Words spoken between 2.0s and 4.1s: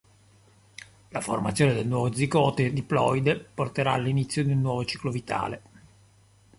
zigote diploide porterà